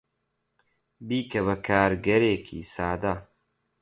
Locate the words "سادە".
2.73-3.13